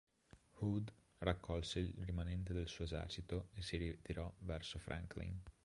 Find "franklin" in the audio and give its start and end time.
4.79-5.39